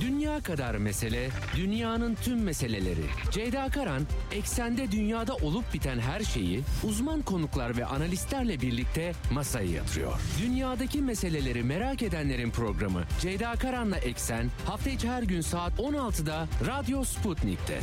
[0.00, 3.04] Dünya kadar mesele, dünyanın tüm meseleleri.
[3.30, 10.12] Ceyda Karan, eksende dünyada olup biten her şeyi uzman konuklar ve analistlerle birlikte masaya yatırıyor.
[10.42, 17.04] Dünyadaki meseleleri merak edenlerin programı Ceyda Karan'la Eksen hafta içi her gün saat 16'da Radyo
[17.04, 17.80] Sputnik'te.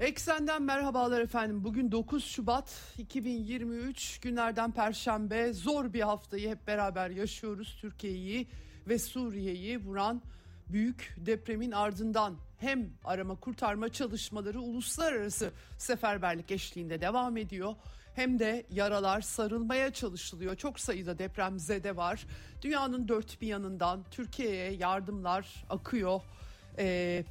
[0.00, 1.64] Eksenden merhabalar efendim.
[1.64, 5.52] Bugün 9 Şubat 2023 günlerden Perşembe.
[5.52, 7.76] Zor bir haftayı hep beraber yaşıyoruz.
[7.80, 8.46] Türkiye'yi
[8.88, 10.22] ve Suriye'yi vuran
[10.68, 17.74] büyük depremin ardından hem arama kurtarma çalışmaları uluslararası seferberlik eşliğinde devam ediyor
[18.14, 20.56] hem de yaralar sarılmaya çalışılıyor.
[20.56, 22.26] Çok sayıda depremzede var.
[22.62, 26.20] Dünyanın dört bir yanından Türkiye'ye yardımlar akıyor.
[26.78, 27.24] Ee,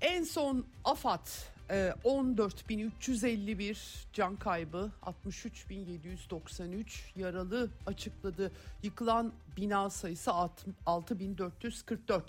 [0.00, 1.26] en son AFAD
[1.68, 3.74] 14.351 e,
[4.12, 6.84] can kaybı, 63.793
[7.16, 8.52] yaralı açıkladı.
[8.82, 12.22] Yıkılan bina sayısı 6.444.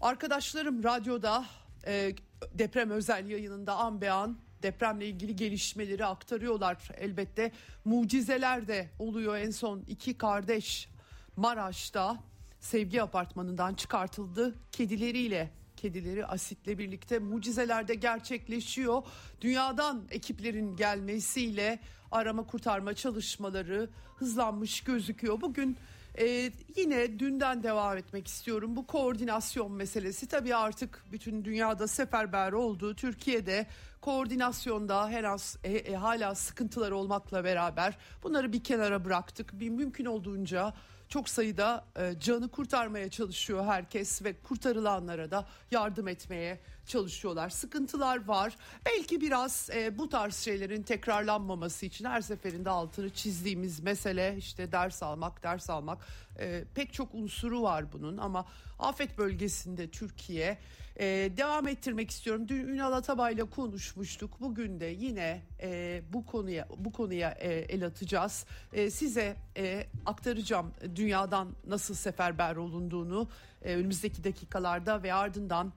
[0.00, 1.44] Arkadaşlarım radyoda
[1.86, 2.12] e,
[2.54, 6.88] deprem özel yayınında an be an depremle ilgili gelişmeleri aktarıyorlar.
[6.98, 7.52] Elbette
[7.84, 9.36] mucizeler de oluyor.
[9.36, 10.88] En son iki kardeş
[11.36, 12.16] Maraş'ta
[12.60, 15.50] sevgi apartmanından çıkartıldı kedileriyle
[15.80, 19.02] kedileri asitle birlikte mucizelerde gerçekleşiyor.
[19.40, 21.78] Dünyadan ekiplerin gelmesiyle
[22.10, 25.40] arama kurtarma çalışmaları hızlanmış gözüküyor.
[25.40, 25.76] Bugün
[26.18, 28.76] ee, yine dünden devam etmek istiyorum.
[28.76, 32.94] Bu koordinasyon meselesi tabii artık bütün dünyada seferber oldu.
[32.94, 33.66] Türkiye'de
[34.00, 39.60] koordinasyonda her az e, e, hala sıkıntılar olmakla beraber bunları bir kenara bıraktık.
[39.60, 40.74] Bir mümkün olduğunca
[41.10, 47.48] çok sayıda e, canı kurtarmaya çalışıyor herkes ve kurtarılanlara da yardım etmeye çalışıyorlar.
[47.48, 48.56] Sıkıntılar var.
[48.86, 55.02] Belki biraz e, bu tarz şeylerin tekrarlanmaması için her seferinde altını çizdiğimiz mesele işte ders
[55.02, 56.06] almak, ders almak
[56.38, 58.46] e, pek çok unsuru var bunun ama
[58.78, 60.58] afet bölgesinde Türkiye
[61.00, 62.48] e, devam ettirmek istiyorum.
[62.48, 64.40] Dün Ünal Atabay ile konuşmuştuk.
[64.40, 68.46] Bugün de yine e, bu konuya bu konuya e, el atacağız.
[68.72, 73.28] E, size e, aktaracağım dünyadan nasıl seferber olunduğunu
[73.62, 75.72] e, önümüzdeki dakikalarda ve ardından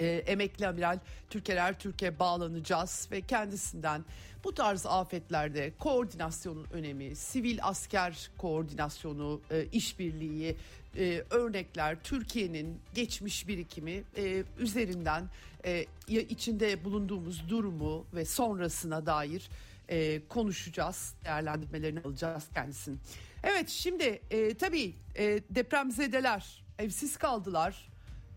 [0.00, 0.98] e, emekli amiral
[1.30, 4.04] Türker Türkiye bağlanacağız ve kendisinden
[4.44, 10.56] bu tarz afetlerde koordinasyonun önemi, sivil asker koordinasyonu, e, işbirliği,
[10.96, 15.24] e, örnekler, Türkiye'nin geçmiş birikimi e, üzerinden
[15.64, 19.48] e, içinde bulunduğumuz durumu ve sonrasına dair
[19.88, 23.00] e, konuşacağız, değerlendirmelerini alacağız kendisinin.
[23.42, 27.88] Evet şimdi e, tabii e, depremzedeler evsiz kaldılar.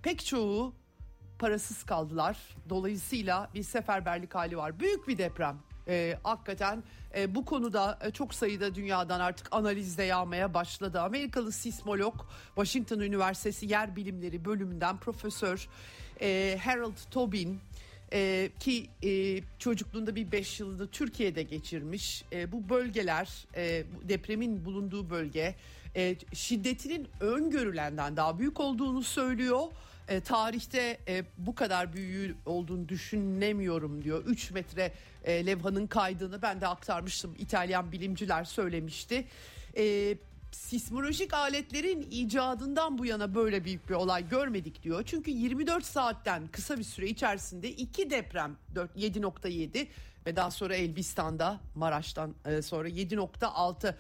[0.04, 0.74] Pek çoğu
[1.42, 2.38] parasız kaldılar.
[2.70, 4.80] Dolayısıyla bir seferberlik hali var.
[4.80, 5.58] Büyük bir deprem.
[5.88, 6.84] E, hakikaten
[7.16, 11.02] e, bu konuda e, çok sayıda dünyadan artık analizde yağmaya başladı.
[11.02, 12.16] Amerikalı sismolog
[12.56, 15.68] Washington Üniversitesi Yer Bilimleri bölümünden Profesör
[16.22, 17.60] e, Harold Tobin
[18.14, 22.24] e, ki e, çocukluğunda bir 5 yılını Türkiye'de geçirmiş.
[22.32, 25.56] E, bu bölgeler e, depremin bulunduğu bölge
[25.96, 29.62] e, şiddetinin öngörülenden daha büyük olduğunu söylüyor
[30.08, 34.24] e, tarihte e, bu kadar büyüğü olduğunu düşünemiyorum diyor.
[34.26, 37.36] 3 metre e, levhanın kaydığını ben de aktarmıştım.
[37.40, 39.28] İtalyan bilimciler söylemişti.
[39.78, 40.18] E,
[40.52, 45.04] sismolojik aletlerin icadından bu yana böyle büyük bir olay görmedik diyor.
[45.06, 49.88] Çünkü 24 saatten kısa bir süre içerisinde iki deprem 7.7
[50.26, 53.96] ve daha sonra Elbistan'da Maraş'tan e, sonra 7.6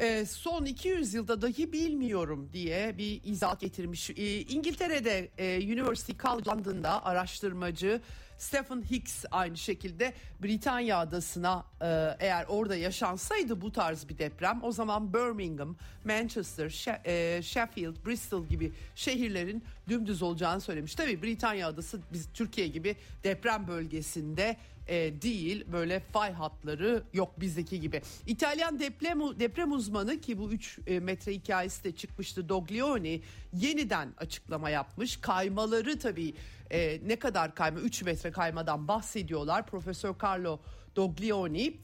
[0.00, 4.10] e, son 200 yılda dahi bilmiyorum diye bir izahat getirmiş.
[4.10, 8.00] E, İngiltere'de e, University College London'da araştırmacı
[8.38, 11.86] Stephen Hicks aynı şekilde Britanya adasına e,
[12.20, 18.46] eğer orada yaşansaydı bu tarz bir deprem o zaman Birmingham, Manchester, She- e, Sheffield, Bristol
[18.46, 20.94] gibi şehirlerin dümdüz olacağını söylemiş.
[20.94, 24.56] Tabii Britanya adası biz Türkiye gibi deprem bölgesinde
[24.88, 28.02] e, değil böyle fay hatları yok bizdeki gibi.
[28.26, 34.70] İtalyan deprem deprem uzmanı ki bu 3 e, metre hikayesi de çıkmıştı Doglioni yeniden açıklama
[34.70, 35.16] yapmış.
[35.16, 36.34] Kaymaları tabii
[36.70, 39.66] e, ne kadar kayma 3 metre kaymadan bahsediyorlar.
[39.66, 40.60] Profesör Carlo
[40.96, 41.76] Doglioni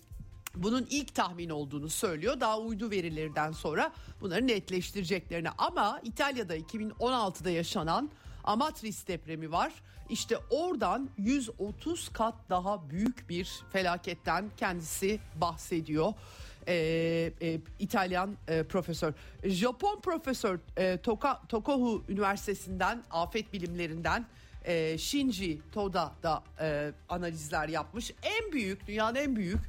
[0.55, 2.41] bunun ilk tahmin olduğunu söylüyor.
[2.41, 8.11] Daha uydu verilerden sonra bunları netleştireceklerini ama İtalya'da 2016'da yaşanan
[8.45, 9.73] Amatris depremi var.
[10.13, 16.13] İşte oradan 130 kat daha büyük bir felaketten kendisi bahsediyor.
[16.69, 19.13] Ee, e, İtalyan e, profesör.
[19.45, 24.27] Japon profesör e, Toka, Tokohu Üniversitesi'nden afet bilimlerinden
[24.65, 28.13] e, Shinji Toda da e, analizler yapmış.
[28.23, 29.61] En büyük dünyanın en büyük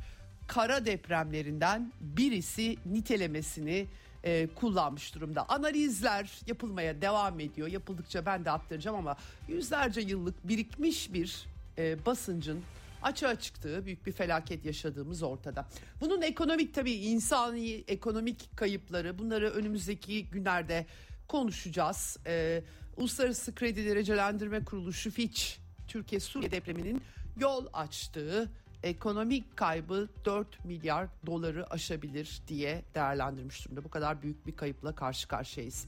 [0.47, 3.87] kara depremlerinden birisi nitelemesini
[4.23, 5.49] e, kullanmış durumda.
[5.49, 7.67] Analizler yapılmaya devam ediyor.
[7.67, 9.15] Yapıldıkça ben de aktaracağım ama
[9.47, 11.45] yüzlerce yıllık birikmiş bir
[11.77, 12.63] e, basıncın
[13.03, 15.65] açığa çıktığı büyük bir felaket yaşadığımız ortada.
[16.01, 20.85] Bunun ekonomik tabii insani ekonomik kayıpları bunları önümüzdeki günlerde
[21.27, 22.17] konuşacağız.
[22.27, 22.63] Ee,
[22.97, 25.43] Uluslararası Kredi Derecelendirme Kuruluşu Fitch
[25.87, 27.01] Türkiye Suriye depreminin
[27.39, 28.51] yol açtığı
[28.83, 33.83] ekonomik kaybı 4 milyar doları aşabilir diye değerlendirmiş durumda.
[33.83, 35.88] Bu kadar büyük bir kayıpla karşı karşıyayız.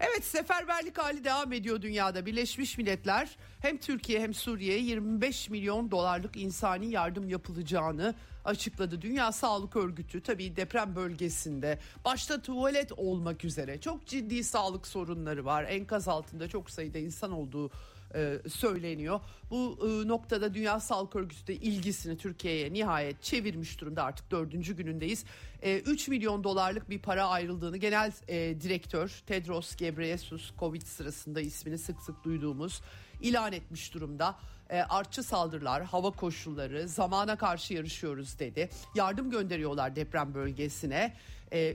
[0.00, 2.26] Evet seferberlik hali devam ediyor dünyada.
[2.26, 8.14] Birleşmiş Milletler hem Türkiye hem Suriye'ye 25 milyon dolarlık insani yardım yapılacağını
[8.44, 9.02] açıkladı.
[9.02, 15.64] Dünya Sağlık Örgütü tabii deprem bölgesinde başta tuvalet olmak üzere çok ciddi sağlık sorunları var.
[15.64, 17.70] Enkaz altında çok sayıda insan olduğu
[18.14, 19.20] e, söyleniyor.
[19.50, 25.24] Bu e, noktada Dünya Sağlık Örgütü de ilgisini Türkiye'ye nihayet çevirmiş durumda artık dördüncü günündeyiz.
[25.62, 31.78] E, 3 milyon dolarlık bir para ayrıldığını genel e, direktör Tedros Ghebreyesus Covid sırasında ismini
[31.78, 32.82] sık sık duyduğumuz
[33.22, 34.36] ilan etmiş durumda.
[34.70, 38.70] E, artçı saldırılar, hava koşulları, zamana karşı yarışıyoruz dedi.
[38.94, 41.16] Yardım gönderiyorlar deprem bölgesine.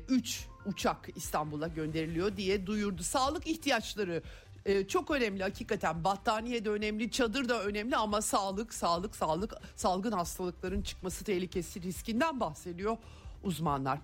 [0.09, 3.03] 3 e, uçak İstanbul'a gönderiliyor diye duyurdu.
[3.03, 4.23] Sağlık ihtiyaçları
[4.65, 10.11] ee, çok önemli hakikaten battaniye de önemli çadır da önemli ama sağlık sağlık sağlık salgın
[10.11, 12.97] hastalıkların çıkması tehlikesi riskinden bahsediyor
[13.43, 13.99] uzmanlar.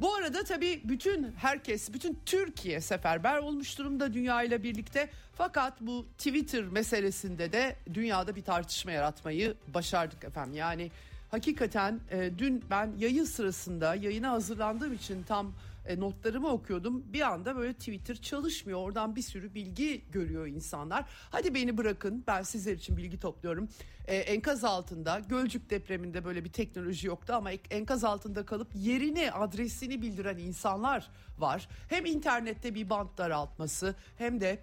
[0.00, 5.10] Bu arada tabii bütün herkes, bütün Türkiye seferber olmuş durumda dünya ile birlikte.
[5.34, 10.54] Fakat bu Twitter meselesinde de dünyada bir tartışma yaratmayı başardık efendim.
[10.54, 10.90] Yani
[11.30, 15.52] hakikaten e, dün ben yayın sırasında yayına hazırlandığım için tam
[15.90, 17.12] e, notlarımı okuyordum.
[17.12, 18.78] Bir anda böyle Twitter çalışmıyor.
[18.78, 21.04] Oradan bir sürü bilgi görüyor insanlar.
[21.30, 23.68] Hadi beni bırakın ben sizler için bilgi topluyorum.
[24.06, 30.02] E, enkaz altında Gölcük depreminde böyle bir teknoloji yoktu ama enkaz altında kalıp yerini adresini
[30.02, 31.68] bildiren insanlar var.
[31.88, 34.62] Hem internette bir bant daraltması hem de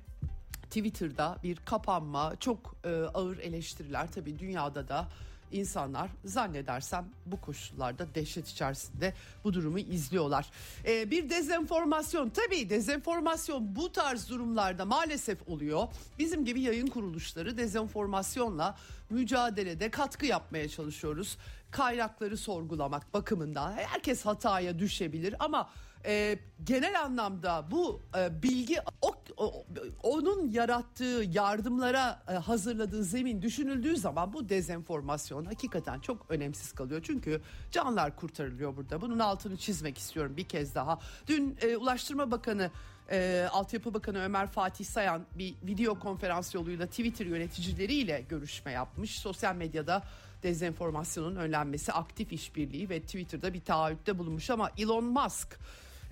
[0.63, 5.07] Twitter'da bir kapanma, çok e, ağır eleştiriler tabii dünyada da
[5.51, 9.13] insanlar zannedersem bu koşullarda dehşet içerisinde
[9.43, 10.51] bu durumu izliyorlar.
[10.85, 15.87] Ee, bir dezenformasyon tabii dezenformasyon bu tarz durumlarda maalesef oluyor.
[16.19, 18.77] Bizim gibi yayın kuruluşları dezenformasyonla
[19.09, 21.37] mücadelede katkı yapmaya çalışıyoruz.
[21.71, 25.69] Kaynakları sorgulamak bakımından herkes hataya düşebilir ama
[26.07, 29.65] e, genel anlamda bu e, bilgi o, o,
[30.03, 37.01] onun yarattığı yardımlara e, hazırladığı zemin düşünüldüğü zaman bu dezenformasyon hakikaten çok önemsiz kalıyor.
[37.03, 39.01] Çünkü canlar kurtarılıyor burada.
[39.01, 40.99] Bunun altını çizmek istiyorum bir kez daha.
[41.27, 42.71] Dün e, Ulaştırma Bakanı
[43.11, 49.19] e, Altyapı Bakanı Ömer Fatih Sayan bir video konferans yoluyla Twitter yöneticileriyle görüşme yapmış.
[49.19, 50.03] Sosyal medyada
[50.43, 55.59] dezenformasyonun önlenmesi, aktif işbirliği ve Twitter'da bir taahhütte bulunmuş ama Elon Musk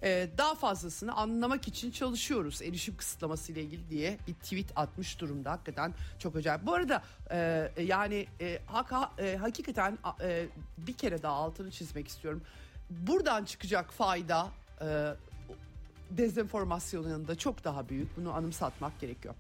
[0.06, 5.52] ee, daha fazlasını anlamak için çalışıyoruz erişim kısıtlaması ile ilgili diye bir tweet atmış durumda
[5.52, 6.66] hakikaten çok acayip.
[6.66, 10.46] Bu arada e, yani e, hak, e, hakikaten e,
[10.78, 12.42] bir kere daha altını çizmek istiyorum.
[12.90, 14.48] Buradan çıkacak fayda
[14.82, 14.88] e,
[16.12, 19.36] dezenformasyonun yanında çok daha büyük bunu anımsatmak gerekiyor.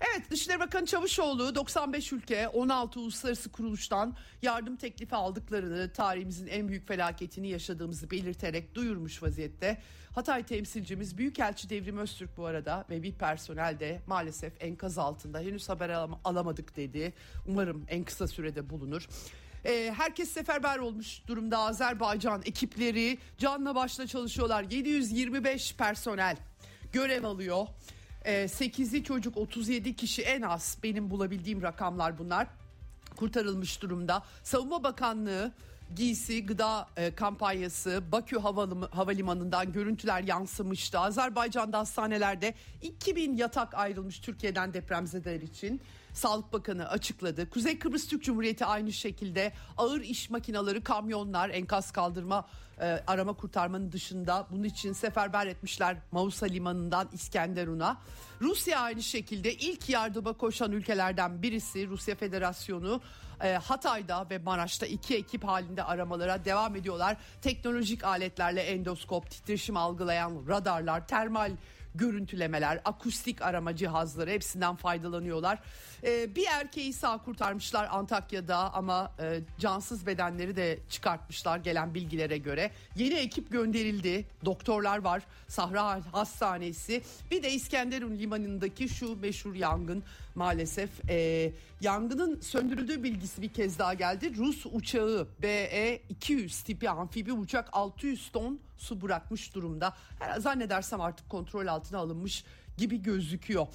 [0.00, 6.88] Evet Dışişleri Bakanı Çavuşoğlu 95 ülke 16 uluslararası kuruluştan yardım teklifi aldıklarını tarihimizin en büyük
[6.88, 9.82] felaketini yaşadığımızı belirterek duyurmuş vaziyette.
[10.14, 15.68] Hatay temsilcimiz Büyükelçi Devrim Öztürk bu arada ve bir personel de maalesef enkaz altında henüz
[15.68, 17.12] haber alam- alamadık dedi.
[17.46, 19.06] Umarım en kısa sürede bulunur.
[19.64, 26.36] Ee, herkes seferber olmuş durumda Azerbaycan ekipleri canla başla çalışıyorlar 725 personel
[26.92, 27.66] görev alıyor.
[28.28, 32.46] 8'li ee, çocuk 37 kişi en az benim bulabildiğim rakamlar bunlar
[33.16, 34.22] kurtarılmış durumda.
[34.42, 35.52] Savunma Bakanlığı
[35.96, 40.98] giysi gıda e, kampanyası Bakü Havalim- Havalimanı'ndan görüntüler yansımıştı.
[40.98, 45.80] Azerbaycan'da hastanelerde 2000 yatak ayrılmış Türkiye'den depremzedeler için.
[46.12, 47.50] Sağlık Bakanı açıkladı.
[47.50, 52.48] Kuzey Kıbrıs Türk Cumhuriyeti aynı şekilde ağır iş makinaları, kamyonlar, enkaz kaldırma
[52.80, 58.00] e, arama kurtarmanın dışında bunun için seferber etmişler Mausa Limanı'ndan İskenderun'a.
[58.40, 63.00] Rusya aynı şekilde ilk yardıma koşan ülkelerden birisi Rusya Federasyonu
[63.42, 67.16] e, Hatay'da ve Maraş'ta iki ekip halinde aramalara devam ediyorlar.
[67.42, 71.52] Teknolojik aletlerle endoskop, titreşim algılayan radarlar, termal
[71.94, 75.58] görüntülemeler, akustik arama cihazları hepsinden faydalanıyorlar.
[76.04, 82.70] E, bir erkeği sağ kurtarmışlar Antakya'da ama e, cansız bedenleri de çıkartmışlar gelen bilgilere göre.
[82.96, 84.26] Yeni ekip gönderildi.
[84.44, 85.22] Doktorlar var.
[85.48, 87.02] Sahra Hastanesi.
[87.30, 90.02] Bir de İskenderun limanındaki şu meşhur yangın
[90.38, 91.10] maalesef.
[91.10, 94.36] E, yangının söndürüldüğü bilgisi bir kez daha geldi.
[94.36, 99.94] Rus uçağı BE-200 tipi amfibi uçak 600 ton su bırakmış durumda.
[100.38, 102.44] Zannedersem artık kontrol altına alınmış
[102.76, 103.66] gibi gözüküyor.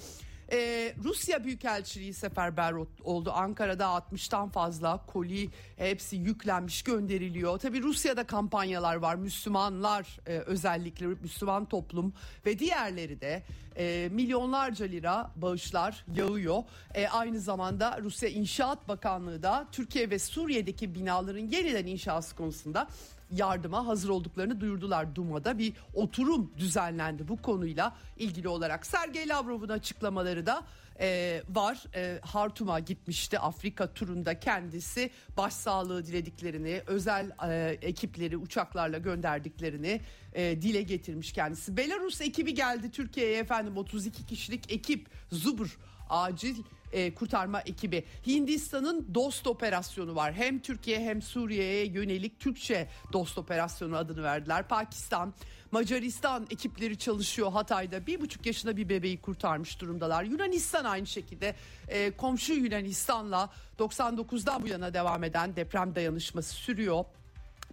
[0.54, 3.32] Ee, Rusya Büyükelçiliği seferber oldu.
[3.34, 7.58] Ankara'da 60'tan fazla koli hepsi yüklenmiş gönderiliyor.
[7.58, 9.14] Tabi Rusya'da kampanyalar var.
[9.14, 12.12] Müslümanlar e, özellikle Müslüman toplum
[12.46, 13.42] ve diğerleri de
[13.76, 16.62] e, milyonlarca lira bağışlar yağıyor.
[16.94, 22.88] E, aynı zamanda Rusya İnşaat Bakanlığı da Türkiye ve Suriye'deki binaların yeniden inşası konusunda
[23.30, 25.58] yardıma hazır olduklarını duyurdular Duma'da.
[25.58, 28.86] Bir oturum düzenlendi bu konuyla ilgili olarak.
[28.86, 30.64] Sergey Lavrov'un açıklamaları da
[31.00, 31.84] e, var.
[31.94, 40.00] E, Hartum'a gitmişti Afrika turunda kendisi başsağlığı dilediklerini, özel e, ekipleri uçaklarla gönderdiklerini
[40.34, 41.76] e, dile getirmiş kendisi.
[41.76, 45.78] Belarus ekibi geldi Türkiye'ye efendim 32 kişilik ekip Zubur
[46.10, 46.56] acil
[46.92, 48.04] e, kurtarma ekibi.
[48.26, 50.32] Hindistan'ın Dost operasyonu var.
[50.32, 54.68] Hem Türkiye hem Suriye'ye yönelik Türkçe Dost operasyonu adını verdiler.
[54.68, 55.34] Pakistan,
[55.70, 58.06] Macaristan ekipleri çalışıyor Hatay'da.
[58.06, 60.24] Bir buçuk yaşında bir bebeği kurtarmış durumdalar.
[60.24, 61.54] Yunanistan aynı şekilde
[61.88, 67.04] e, komşu Yunanistan'la 99'dan bu yana devam eden deprem dayanışması sürüyor.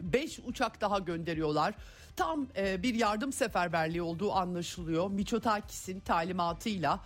[0.01, 1.74] 5 uçak daha gönderiyorlar.
[2.15, 5.10] Tam e, bir yardım seferberliği olduğu anlaşılıyor.
[5.10, 7.00] Miçotakis'in talimatıyla.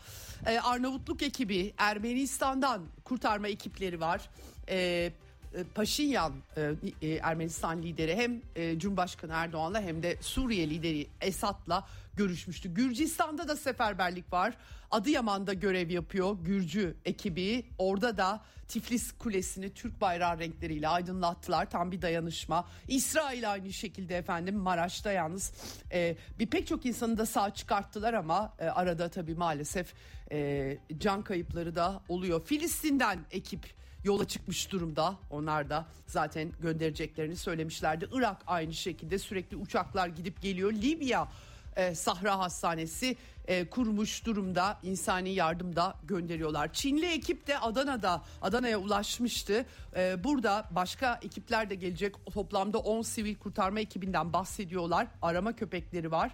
[0.45, 4.29] E, Arnavutluk ekibi Ermenistan'dan kurtarma ekipleri var.
[4.69, 5.11] E,
[5.63, 12.73] Paşinyan e, e, Ermenistan lideri hem e, Cumhurbaşkanı Erdoğan'la hem de Suriye lideri Esad'la görüşmüştü.
[12.73, 14.57] Gürcistan'da da seferberlik var.
[14.91, 17.65] Adıyaman'da görev yapıyor Gürcü ekibi.
[17.77, 21.69] Orada da Tiflis Kulesi'ni Türk bayrağı renkleriyle aydınlattılar.
[21.69, 22.67] Tam bir dayanışma.
[22.87, 25.53] İsrail aynı şekilde efendim Maraş'ta yalnız
[25.91, 29.93] e, bir pek çok insanı da sağ çıkarttılar ama e, arada tabii maalesef
[30.31, 32.45] e, can kayıpları da oluyor.
[32.45, 35.15] Filistin'den ekip yola çıkmış durumda.
[35.29, 38.09] Onlar da zaten göndereceklerini söylemişlerdi.
[38.11, 40.73] Irak aynı şekilde sürekli uçaklar gidip geliyor.
[40.73, 41.27] Libya
[41.75, 46.73] e, Sahra Hastanesi e, kurmuş durumda insani yardım da gönderiyorlar.
[46.73, 49.65] Çinli ekip de Adana'da Adana'ya ulaşmıştı.
[49.95, 52.15] E, burada başka ekipler de gelecek.
[52.33, 55.07] Toplamda 10 sivil kurtarma ekibinden bahsediyorlar.
[55.21, 56.31] Arama köpekleri var.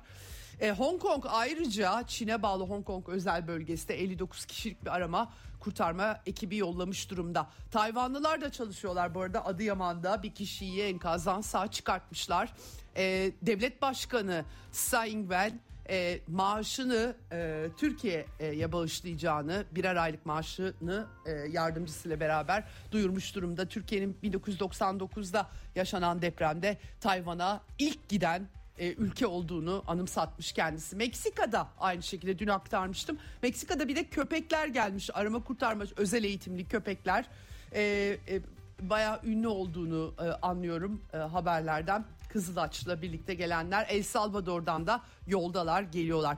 [0.62, 6.20] E, Hong Kong ayrıca Çin'e bağlı Hong Kong özel bölgesinde 59 kişilik bir arama kurtarma
[6.26, 7.50] ekibi yollamış durumda.
[7.72, 12.54] Tayvanlılar da çalışıyorlar bu arada Adıyaman'da bir kişiyi enkazdan sağ çıkartmışlar.
[12.98, 15.52] E, devlet başkanı Tsai Ing-wen
[15.90, 23.66] e, maaşını e, Türkiye'ye bağışlayacağını birer aylık maaşını e, yardımcısıyla beraber duyurmuş durumda.
[23.66, 28.48] Türkiye'nin 1999'da yaşanan depremde Tayvan'a ilk giden
[28.82, 30.96] e, ülke olduğunu anımsatmış kendisi.
[30.96, 33.18] Meksika'da aynı şekilde dün aktarmıştım.
[33.44, 37.26] Meksika'da bir de köpekler gelmiş arama kurtarma özel eğitimli köpekler.
[37.72, 38.42] E, e,
[38.82, 42.06] bayağı ünlü olduğunu e, anlıyorum e, haberlerden.
[42.30, 46.38] Kızılaç'la birlikte gelenler El Salvador'dan da yoldalar geliyorlar.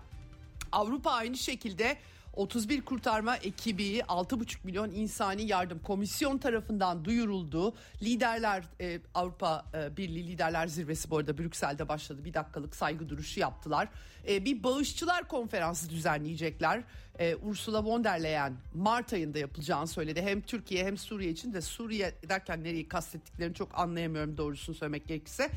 [0.71, 1.97] Avrupa aynı şekilde
[2.33, 7.73] 31 kurtarma ekibi 6,5 milyon insani yardım komisyon tarafından duyuruldu.
[8.01, 12.25] Liderler e, Avrupa e, Birliği Liderler Zirvesi bu arada Brüksel'de başladı.
[12.25, 13.87] Bir dakikalık saygı duruşu yaptılar.
[14.27, 16.83] E, bir bağışçılar konferansı düzenleyecekler.
[17.19, 20.21] E, Ursula von der Leyen Mart ayında yapılacağını söyledi.
[20.21, 25.49] Hem Türkiye hem Suriye için de Suriye derken nereyi kastettiklerini çok anlayamıyorum doğrusunu söylemek gerekirse.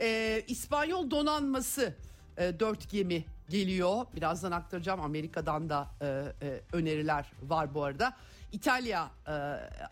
[0.00, 1.94] E, İspanyol donanması
[2.36, 4.06] e, 4 gemi geliyor.
[4.16, 5.00] Birazdan aktaracağım.
[5.00, 8.16] Amerika'dan da e, e, öneriler var bu arada.
[8.52, 9.32] İtalya, e,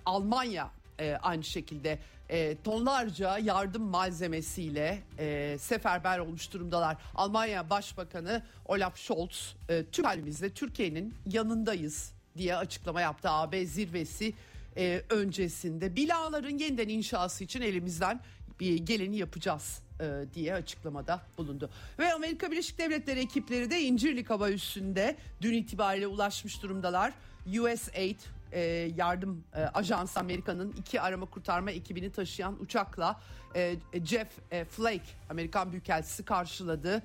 [0.06, 0.70] Almanya
[1.00, 6.96] e, aynı şekilde e, tonlarca yardım malzemesiyle e, seferber olmuş durumdalar.
[7.14, 13.30] Almanya Başbakanı Olaf Scholz e, tüm halimizde Türkiye'nin yanındayız diye açıklama yaptı.
[13.30, 14.34] AB zirvesi
[14.76, 18.20] e, öncesinde binaların yeniden inşası için elimizden
[18.60, 21.70] bir geleni yapacağız e, diye açıklamada bulundu.
[21.98, 27.12] Ve Amerika Birleşik Devletleri ekipleri de İncirlik Hava Üssü'nde dün itibariyle ulaşmış durumdalar.
[27.46, 28.20] USAID
[28.52, 28.60] e,
[28.96, 33.20] yardım e, ajansı Amerika'nın iki arama kurtarma ekibini taşıyan uçakla
[33.56, 37.02] e, Jeff e, Flake Amerikan Büyükelçisi karşıladı.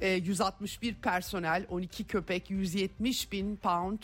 [0.00, 3.98] E, 161 personel, 12 köpek, 170 bin pound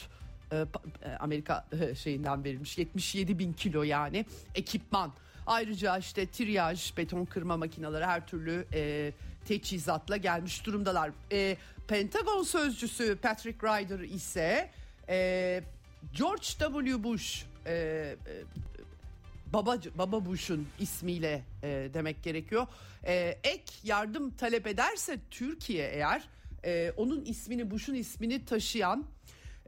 [0.53, 5.13] e, e Amerika e, şeyinden verilmiş 77 bin kilo yani ekipman
[5.51, 9.13] Ayrıca işte triyaj, beton kırma makineleri her türlü e,
[9.45, 11.11] teçhizatla gelmiş durumdalar.
[11.33, 11.57] E,
[11.89, 14.71] Pentagon sözcüsü Patrick Ryder ise
[15.09, 15.63] e,
[16.13, 17.05] George W.
[17.05, 18.17] Bush e, e,
[19.53, 22.67] Baba, Baba Bush'un ismiyle e, demek gerekiyor.
[23.07, 26.29] E, ek yardım talep ederse Türkiye eğer
[26.65, 29.05] e, onun ismini Bush'un ismini taşıyan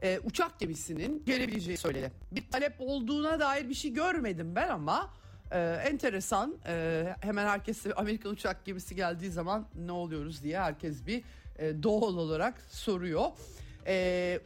[0.03, 2.11] e, uçak gemisinin gelebileceği söyledi.
[2.31, 5.22] Bir talep olduğuna dair bir şey görmedim ben ama
[5.53, 6.55] e, enteresan.
[6.67, 11.23] E, hemen herkes Amerikan uçak gemisi geldiği zaman ne oluyoruz diye herkes bir
[11.59, 13.25] e, doğal olarak soruyor.
[13.87, 14.39] E,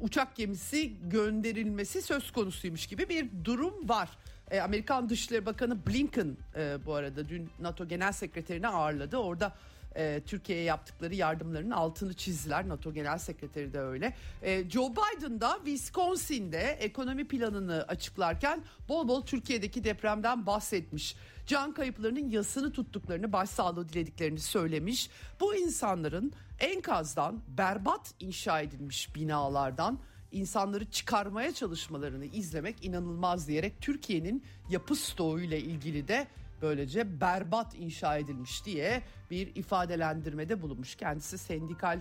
[0.00, 4.08] uçak gemisi gönderilmesi söz konusuymuş gibi bir durum var.
[4.50, 9.16] E, Amerikan Dışişleri Bakanı Blinken e, bu arada dün NATO Genel Sekreterini ağırladı.
[9.16, 9.52] Orada
[9.96, 12.68] e, Türkiye'ye yaptıkları yardımların altını çizdiler.
[12.68, 14.14] NATO Genel Sekreteri de öyle.
[14.42, 21.16] E, Joe Biden da Wisconsin'de ekonomi planını açıklarken bol bol Türkiye'deki depremden bahsetmiş.
[21.46, 25.10] Can kayıplarının yasını tuttuklarını, başsağlığı dilediklerini söylemiş.
[25.40, 29.98] Bu insanların enkazdan berbat inşa edilmiş binalardan
[30.32, 36.26] insanları çıkarmaya çalışmalarını izlemek inanılmaz diyerek Türkiye'nin yapı stoğuyla ilgili de
[36.62, 40.94] böylece berbat inşa edilmiş diye bir ifadelendirmede bulunmuş.
[40.94, 42.00] Kendisi sendikal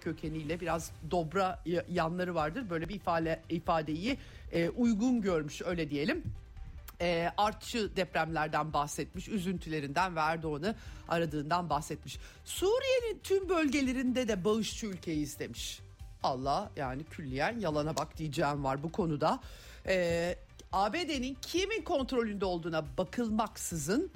[0.00, 2.70] kökeniyle biraz dobra yanları vardır.
[2.70, 4.18] Böyle bir ifade ifadeyi
[4.52, 6.22] e, uygun görmüş öyle diyelim
[7.00, 10.74] e, artçı depremlerden bahsetmiş, üzüntülerinden ve Erdoğan'ı
[11.08, 12.18] aradığından bahsetmiş.
[12.44, 15.80] Suriye'nin tüm bölgelerinde de bağışçı ülkeyiz demiş.
[16.22, 19.40] Allah yani külliyen yalana bak diyeceğim var bu konuda.
[19.86, 20.38] Ee,
[20.72, 24.10] ABD'nin kimin kontrolünde olduğuna bakılmaksızın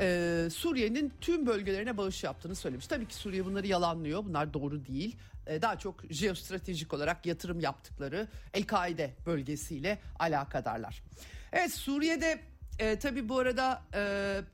[0.00, 2.86] e, Suriye'nin tüm bölgelerine bağış yaptığını söylemiş.
[2.86, 4.24] Tabii ki Suriye bunları yalanlıyor.
[4.24, 5.16] Bunlar doğru değil.
[5.46, 11.02] E, daha çok jeostratejik olarak yatırım yaptıkları El-Kaide bölgesiyle alakadarlar.
[11.52, 12.40] Evet Suriye'de
[12.78, 14.00] e, tabii bu arada e,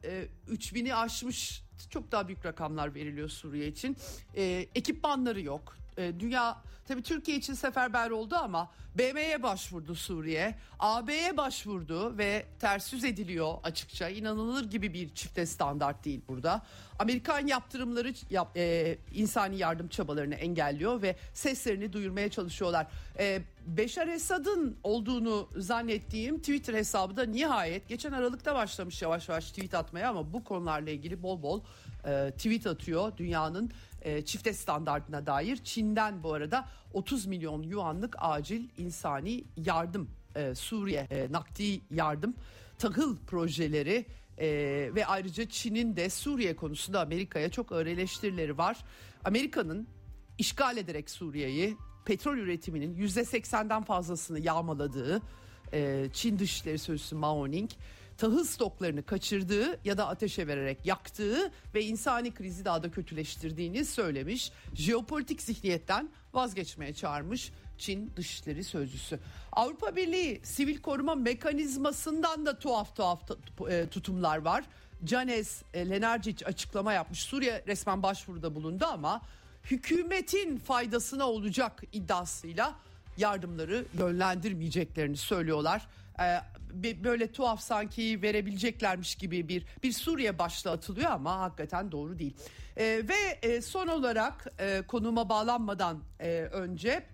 [0.04, 3.97] e, 3000'i aşmış çok daha büyük rakamlar veriliyor Suriye için.
[4.37, 4.42] E,
[4.75, 5.79] ekipmanları yok.
[5.97, 6.56] E, dünya
[6.88, 10.54] tabii Türkiye için seferber oldu ama BM'ye başvurdu Suriye.
[10.78, 14.09] AB'ye başvurdu ve ters yüz ediliyor açıkça.
[14.09, 16.62] İnanılır gibi bir çifte standart değil burada.
[16.99, 22.87] Amerikan yaptırımları yap, e, insani yardım çabalarını engelliyor ve seslerini duyurmaya çalışıyorlar.
[23.18, 29.75] E, Beşar Esad'ın olduğunu zannettiğim Twitter hesabı da nihayet geçen Aralık'ta başlamış yavaş yavaş tweet
[29.75, 31.61] atmaya ama bu konularla ilgili bol bol
[32.04, 33.71] e, tweet atıyor dünyanın
[34.02, 35.57] e, çifte standartına dair.
[35.57, 42.34] Çin'den bu arada 30 milyon yuanlık acil insani yardım e, Suriye e, nakdi yardım
[42.78, 44.06] tahıl projeleri
[44.39, 44.49] e,
[44.95, 48.76] ve ayrıca Çin'in de Suriye konusunda Amerika'ya çok ağır eleştirileri var.
[49.25, 49.86] Amerika'nın
[50.39, 55.23] işgal ederek Suriye'yi petrol üretiminin %80'den fazlasını yağmaladığı
[55.73, 57.71] e, Çin Dışişleri Sözcüsü Mao Ning
[58.21, 64.52] tahıl stoklarını kaçırdığı ya da ateşe vererek yaktığı ve insani krizi daha da kötüleştirdiğini söylemiş.
[64.75, 69.19] Jeopolitik zihniyetten vazgeçmeye çağırmış Çin Dışişleri Sözcüsü.
[69.52, 73.23] Avrupa Birliği sivil koruma mekanizmasından da tuhaf tuhaf
[73.71, 74.65] e, tutumlar var.
[75.04, 77.23] Canes e, Lenarcic açıklama yapmış.
[77.23, 79.23] Suriye resmen başvuruda bulundu ama
[79.65, 82.75] hükümetin faydasına olacak iddiasıyla
[83.17, 85.87] yardımları yönlendirmeyeceklerini söylüyorlar.
[87.04, 92.37] Böyle tuhaf sanki verebileceklermiş gibi bir bir Suriye başlığı atılıyor ama hakikaten doğru değil.
[92.76, 97.06] Ee, ve e, son olarak e, konuma bağlanmadan e, önce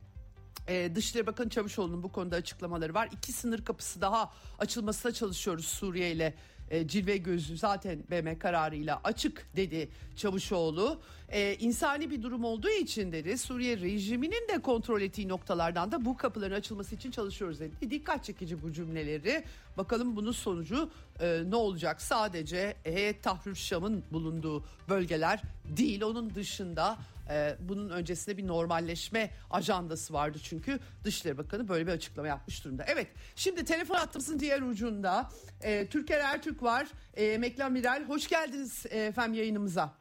[0.69, 3.09] ee, Dışişleri Bakanı Çavuşoğlu'nun bu konuda açıklamaları var.
[3.13, 6.35] İki sınır kapısı daha açılmasına çalışıyoruz Suriye ile
[6.71, 11.01] e, cilve gözü zaten BM kararıyla açık dedi Çavuşoğlu.
[11.29, 16.17] E, insani bir durum olduğu için dedi Suriye rejiminin de kontrol ettiği noktalardan da bu
[16.17, 17.91] kapıların açılması için çalışıyoruz dedi.
[17.91, 19.45] Dikkat çekici bu cümleleri.
[19.77, 22.03] Bakalım bunun sonucu e, ne olacak?
[22.03, 25.43] Sadece Heyet Tahrir Şam'ın bulunduğu bölgeler
[25.77, 26.99] değil onun dışında
[27.31, 32.85] e, bunun öncesinde bir normalleşme ajandası vardı çünkü Dışişleri Bakanı böyle bir açıklama yapmış durumda.
[32.89, 35.31] Evet şimdi telefon hattımızın diğer ucunda
[35.63, 36.87] e, Türker Ertürk var.
[37.15, 39.93] E, emekli amiral hoş geldiniz e, efendim yayınımıza.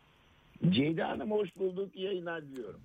[0.70, 1.96] Ceyda Hanım hoş bulduk.
[1.96, 2.82] Yayınlar diliyorum.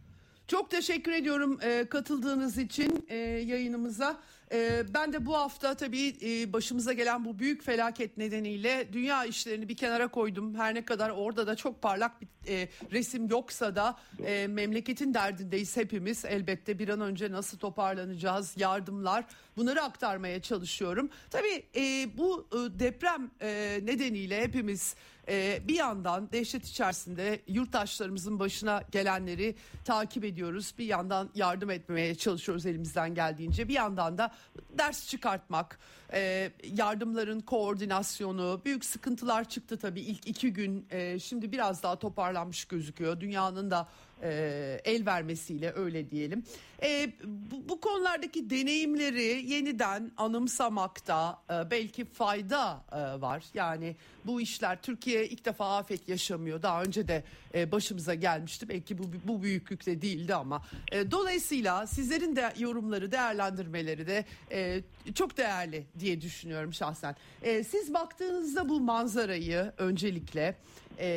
[0.46, 4.20] Çok teşekkür ediyorum e, katıldığınız için e, yayınımıza.
[4.52, 9.68] E, ben de bu hafta tabii e, başımıza gelen bu büyük felaket nedeniyle dünya işlerini
[9.68, 10.54] bir kenara koydum.
[10.54, 15.76] Her ne kadar orada da çok parlak bir e, resim yoksa da e, memleketin derdindeyiz
[15.76, 16.24] hepimiz.
[16.24, 19.24] Elbette bir an önce nasıl toparlanacağız, yardımlar
[19.56, 21.10] bunları aktarmaya çalışıyorum.
[21.30, 24.94] Tabii e, bu e, deprem e, nedeniyle hepimiz
[25.28, 30.74] e, bir yandan dehşet içerisinde yurttaşlarımızın başına gelenleri takip ediyoruz.
[30.78, 33.68] Bir yandan yardım etmeye çalışıyoruz elimizden geldiğince.
[33.68, 34.32] Bir yandan da
[34.78, 35.78] ders çıkartmak,
[36.12, 40.86] e, yardımların koordinasyonu, büyük sıkıntılar çıktı tabii ilk iki gün.
[40.90, 43.20] E, şimdi biraz daha toparlanmış gözüküyor.
[43.20, 43.88] Dünyanın da
[44.22, 46.44] e, el vermesiyle öyle diyelim.
[46.82, 53.44] E, bu, bu konulardaki deneyimleri yeniden anımsamakta e, belki fayda e, var.
[53.54, 56.62] Yani bu işler Türkiye ilk defa afet yaşamıyor.
[56.62, 58.68] Daha önce de e, başımıza gelmişti.
[58.68, 64.82] Belki bu bu büyüklükte değildi ama e, dolayısıyla sizlerin de yorumları, değerlendirmeleri de e,
[65.14, 67.16] çok değerli diye düşünüyorum şahsen.
[67.42, 70.56] E, siz baktığınızda bu manzarayı öncelikle
[70.98, 71.08] e,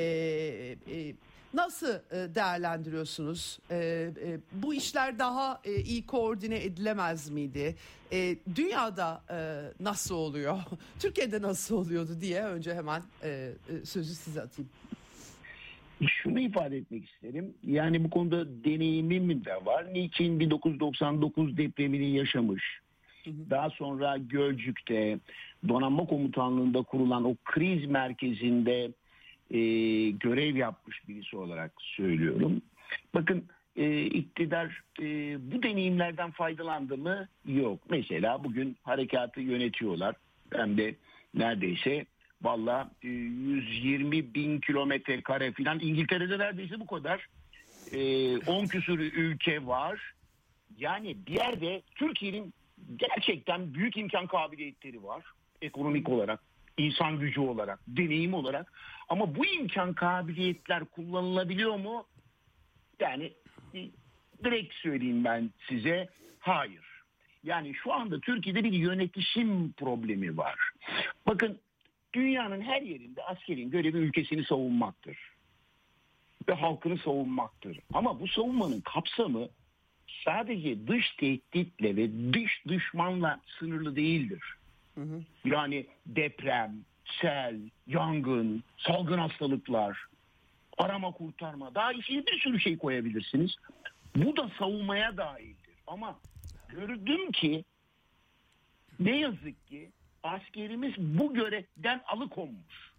[0.91, 1.13] e,
[1.53, 3.59] Nasıl e, değerlendiriyorsunuz?
[3.71, 7.75] E, e, bu işler daha iyi koordine edilemez miydi?
[8.55, 9.21] Dünyada
[9.79, 10.59] nasıl oluyor?
[10.99, 13.01] Türkiye'de nasıl oluyordu diye önce hemen
[13.83, 14.69] sözü size atayım.
[16.07, 17.53] Şunu ifade etmek isterim.
[17.63, 19.93] Yani bu konuda deneyimim de var.
[19.93, 22.63] Niçin 1999 depremini yaşamış.
[23.25, 25.19] Daha sonra Gölcük'te
[25.67, 28.91] donanma komutanlığında kurulan o kriz merkezinde
[29.53, 29.59] e,
[30.09, 32.61] görev yapmış birisi olarak söylüyorum.
[33.13, 35.05] Bakın e, iktidar e,
[35.51, 37.27] bu deneyimlerden faydalandı mı?
[37.45, 37.79] Yok.
[37.89, 40.15] Mesela bugün harekatı yönetiyorlar.
[40.53, 40.95] Hem de
[41.33, 42.05] neredeyse
[42.41, 47.27] valla e, 120 bin kilometre kare filan İngiltere'de neredeyse bu kadar.
[47.91, 50.13] E, 10 küsur ülke var.
[50.77, 52.53] Yani bir yerde Türkiye'nin
[52.97, 55.23] gerçekten büyük imkan kabiliyetleri var.
[55.61, 56.39] Ekonomik olarak,
[56.77, 58.73] insan gücü olarak, deneyim olarak.
[59.09, 62.05] Ama bu imkan kabiliyetler kullanılabiliyor mu?
[62.99, 63.33] Yani
[64.43, 66.09] direkt söyleyeyim ben size
[66.39, 66.93] hayır.
[67.43, 70.55] Yani şu anda Türkiye'de bir yönetişim problemi var.
[71.27, 71.59] Bakın
[72.13, 75.17] dünyanın her yerinde askerin görevi ülkesini savunmaktır.
[76.49, 77.79] Ve halkını savunmaktır.
[77.93, 79.49] Ama bu savunmanın kapsamı
[80.25, 84.43] sadece dış tehditle ve dış düşmanla sınırlı değildir.
[84.95, 85.23] Hı hı.
[85.45, 86.75] Yani deprem,
[87.21, 90.05] sel, yangın, salgın hastalıklar,
[90.77, 93.55] arama kurtarma daha işe bir sürü şey koyabilirsiniz.
[94.15, 95.75] Bu da savunmaya dahildir.
[95.87, 96.19] Ama
[96.69, 97.65] gördüm ki
[98.99, 99.91] ne yazık ki
[100.23, 102.93] askerimiz bu görevden alıkonmuş.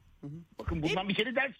[0.59, 1.55] Bakın bundan bir kere ders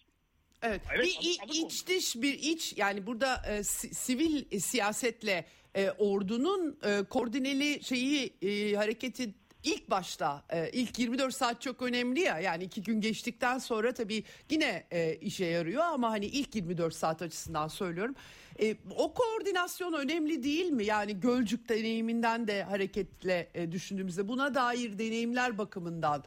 [0.63, 0.83] Evet.
[0.95, 5.45] evet bir alık, iç dış bir iç yani burada e, sivil e, siyasetle
[5.75, 9.35] e, ordunun e, koordineli şeyi e, hareketi
[9.65, 14.25] ilk başta e, ilk 24 saat çok önemli ya yani iki gün geçtikten sonra tabii
[14.51, 18.15] yine e, işe yarıyor ama hani ilk 24 saat açısından söylüyorum.
[18.63, 20.85] E, o koordinasyon önemli değil mi?
[20.85, 26.25] Yani Gölcük deneyiminden de hareketle düşündüğümüzde buna dair deneyimler bakımından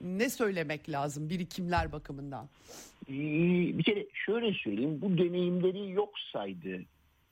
[0.00, 2.48] ne söylemek lazım birikimler bakımından?
[3.08, 3.12] Ee,
[3.78, 6.82] bir kere şöyle söyleyeyim bu deneyimleri yok saydı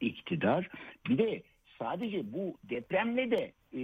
[0.01, 0.69] iktidar.
[1.09, 1.43] Bir de
[1.79, 3.81] sadece bu depremle de e,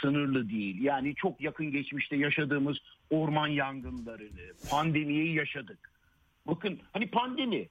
[0.00, 0.82] sınırlı değil.
[0.82, 2.78] Yani çok yakın geçmişte yaşadığımız
[3.10, 5.90] orman yangınlarını, pandemiyi yaşadık.
[6.46, 7.68] Bakın hani pandemi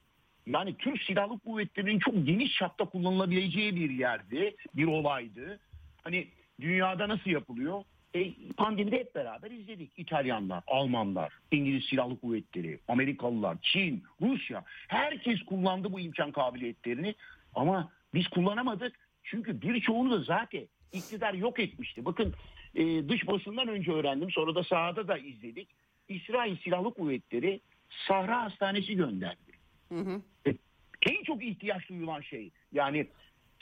[0.48, 5.60] yani Türk Silahlı Kuvvetleri'nin çok geniş çapta kullanılabileceği bir yerdi, bir olaydı.
[6.04, 6.28] Hani
[6.62, 7.84] dünyada nasıl yapılıyor?
[8.14, 9.92] E, pandemide hep beraber izledik.
[9.98, 14.64] İtalyanlar, Almanlar, İngiliz Silahlı Kuvvetleri, Amerikalılar, Çin, Rusya.
[14.88, 17.16] Herkes kullandı bu imkan kabiliyetlerini
[17.56, 18.96] ama biz kullanamadık.
[19.24, 22.06] Çünkü birçoğunu da zaten iktidar yok etmişti.
[22.06, 22.34] Bakın
[22.76, 25.68] e, dış basından önce öğrendim sonra da sahada da izledik.
[26.08, 27.62] İsrail Silahlı Kuvvetleri
[28.08, 29.52] Sahra Hastanesi gönderdi.
[29.90, 30.22] Hı hı.
[30.48, 30.56] E,
[31.02, 33.08] en çok ihtiyaç duyulan şey yani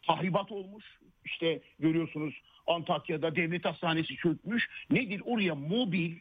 [0.08, 0.86] tahribat olmuş.
[1.26, 4.70] İşte görüyorsunuz Antakya'da devlet hastanesi çökmüş.
[4.92, 6.16] Nedir oraya mobil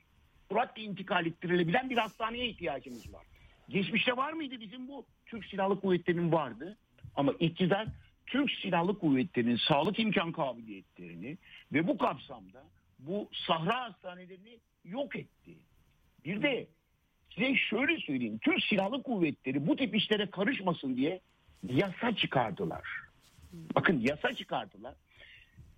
[0.51, 3.27] süratle intikal ettirilebilen bir hastaneye ihtiyacımız var.
[3.69, 5.07] Geçmişte var mıydı bizim bu?
[5.27, 6.77] Türk Silahlı Kuvvetleri'nin vardı.
[7.17, 7.87] Ama iktidar
[8.27, 11.39] Türk Silahlı Kuvvetleri'nin sağlık imkan kabiliyetlerini
[11.73, 12.65] ve bu kapsamda
[12.99, 15.55] bu sahra hastanelerini yok etti.
[16.25, 16.67] Bir de
[17.35, 18.39] size şöyle söyleyeyim.
[18.39, 21.21] Türk Silahlı Kuvvetleri bu tip işlere karışmasın diye
[21.63, 22.85] yasa çıkardılar.
[23.53, 24.95] Bakın yasa çıkardılar.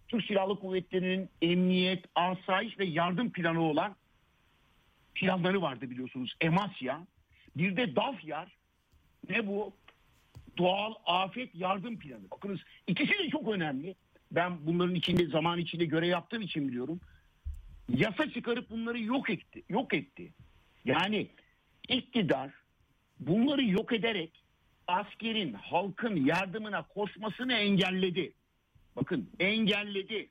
[0.08, 3.96] Türk Silahlı Kuvvetleri'nin emniyet, asayiş ve yardım planı olan
[5.14, 6.34] planları vardı biliyorsunuz.
[6.40, 7.06] Emasya.
[7.56, 8.56] Bir de DAFYAR.
[9.28, 9.72] Ne bu?
[10.58, 12.30] Doğal afet yardım planı.
[12.30, 13.94] Bakınız ikisi de çok önemli.
[14.32, 17.00] Ben bunların içinde zaman içinde görev yaptığım için biliyorum.
[17.88, 19.62] Yasa çıkarıp bunları yok etti.
[19.68, 20.32] Yok etti.
[20.84, 21.28] Yani
[21.88, 22.50] iktidar
[23.20, 24.30] bunları yok ederek
[24.86, 28.32] askerin halkın yardımına koşmasını engelledi.
[28.96, 30.28] Bakın engelledi.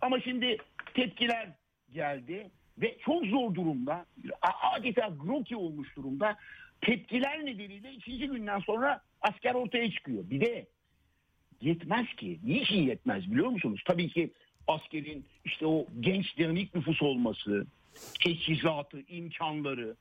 [0.00, 0.56] Ama şimdi
[0.94, 1.48] tepkiler
[1.92, 2.50] geldi.
[2.78, 4.06] ve çok zor durumda
[4.62, 6.36] adeta groki olmuş durumda
[6.80, 10.30] tepkiler nedeniyle ikinci günden sonra asker ortaya çıkıyor.
[10.30, 10.66] Bir de
[11.60, 12.40] yetmez ki.
[12.44, 13.82] Niçin yetmez biliyor musunuz?
[13.86, 14.30] Tabii ki
[14.68, 17.66] askerin işte o genç dinamik nüfus olması,
[18.20, 19.96] teçhizatı, imkanları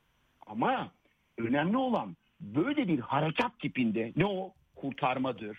[0.48, 0.92] ama
[1.38, 5.58] önemli olan böyle bir harekat tipinde ne o kurtarmadır.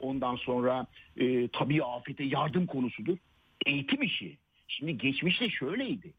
[0.00, 3.18] Ondan sonra e, tabii afete yardım konusudur.
[3.66, 4.38] Eğitim işi.
[4.68, 6.12] Şimdi geçmişte şöyleydi.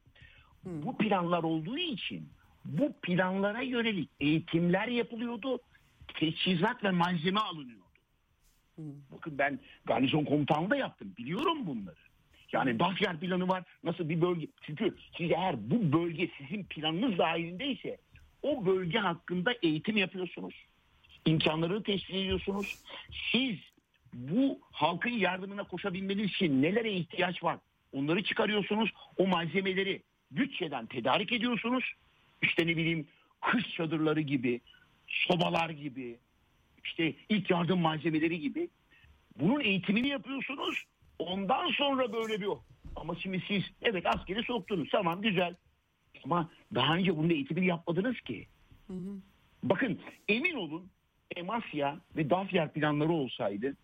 [0.65, 2.29] Bu planlar olduğu için
[2.65, 5.59] bu planlara yönelik eğitimler yapılıyordu.
[6.13, 7.83] Teçhizat ve malzeme alınıyordu.
[9.11, 11.13] Bakın ben garnizon komutanlığı da yaptım.
[11.17, 11.95] Biliyorum bunları.
[12.51, 13.63] Yani Dafyer planı var.
[13.83, 14.47] Nasıl bir bölge?
[14.61, 17.97] Çünkü siz eğer bu bölge sizin planınız dahilindeyse
[18.41, 20.55] o bölge hakkında eğitim yapıyorsunuz.
[21.25, 22.79] İmkanları tespit ediyorsunuz.
[23.31, 23.55] Siz
[24.13, 27.57] bu halkın yardımına koşabilmeniz için nelere ihtiyaç var?
[27.93, 28.91] Onları çıkarıyorsunuz.
[29.17, 31.93] O malzemeleri bütçeden tedarik ediyorsunuz.
[32.41, 33.07] İşte ne bileyim
[33.41, 34.61] kış çadırları gibi,
[35.09, 36.19] sobalar gibi,
[36.83, 38.69] işte ilk yardım malzemeleri gibi.
[39.39, 40.83] Bunun eğitimini yapıyorsunuz.
[41.19, 42.47] Ondan sonra böyle bir
[42.95, 45.55] ama şimdi siz evet askeri soktunuz tamam güzel.
[46.23, 48.47] Ama daha önce bunun eğitimini yapmadınız ki.
[48.87, 49.21] Hı hı.
[49.63, 50.89] Bakın emin olun
[51.35, 53.75] Emasya ve Dafyer planları olsaydı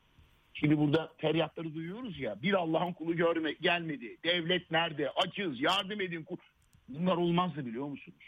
[0.55, 2.41] Şimdi burada feryatları duyuyoruz ya.
[2.41, 4.17] Bir Allah'ın kulu görme gelmedi.
[4.23, 5.09] Devlet nerede?
[5.09, 6.27] Açız, yardım edin.
[6.89, 8.23] Bunlar olmazdı biliyor musunuz?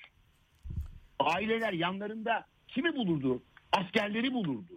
[1.20, 2.46] Aileler yanlarında
[2.78, 3.42] kimi bulurdu?
[3.72, 4.74] Askerleri bulurdu.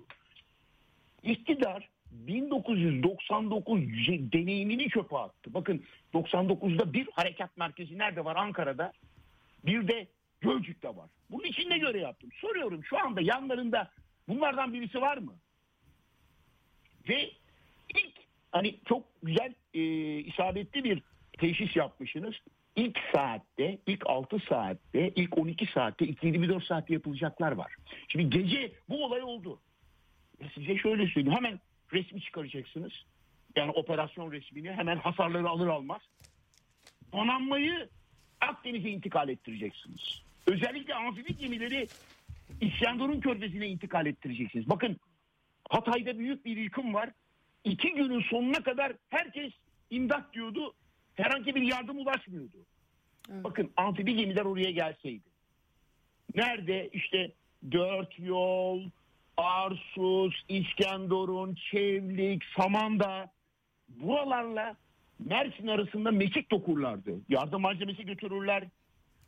[1.23, 5.55] İktidar 1999 deneyimini çöpe attı.
[5.55, 5.85] Bakın
[6.15, 8.37] 99'da bir harekat merkezi nerede var?
[8.37, 8.93] Ankara'da.
[9.67, 10.07] Bir de
[10.41, 11.11] Gölcük'te var.
[11.31, 12.31] Bunun için de göre yaptım.
[12.41, 13.91] Soruyorum şu anda yanlarında
[14.29, 15.35] bunlardan birisi var mı?
[17.09, 17.31] Ve
[17.95, 18.15] ilk
[18.53, 19.81] hani çok güzel e,
[20.19, 21.03] isabetli bir
[21.39, 22.35] teşhis yapmışsınız.
[22.77, 27.75] İlk saatte, ilk 6 saatte, ilk 12 saatte, ilk 24 saatte yapılacaklar var.
[28.09, 29.61] Şimdi gece bu olay oldu.
[30.41, 31.37] E size şöyle söyleyeyim.
[31.37, 31.61] Hemen
[31.93, 32.93] resmi çıkaracaksınız.
[33.57, 36.01] Yani operasyon resmini hemen hasarları alır almaz.
[37.13, 37.89] Donanmayı
[38.41, 40.23] Akdeniz'e intikal ettireceksiniz.
[40.47, 41.87] Özellikle amfibi gemileri
[42.61, 44.69] İskenderun körfezine intikal ettireceksiniz.
[44.69, 44.97] Bakın
[45.69, 47.11] Hatay'da büyük bir yıkım var
[47.65, 49.53] iki günün sonuna kadar herkes
[49.91, 50.75] imdat diyordu.
[51.23, 52.57] Herhangi bir yardım ulaşmıyordu.
[53.33, 53.45] Evet.
[53.45, 55.31] Bakın amfibi gemiler oraya gelseydi.
[56.35, 57.33] Nerede işte
[57.73, 58.83] dört yol,
[59.37, 63.31] Arsus, İskenderun, Çevlik, Samanda
[63.89, 64.77] buralarla
[65.19, 67.21] Mersin arasında mekik dokurlardı.
[67.29, 68.65] Yardım malzemesi götürürler.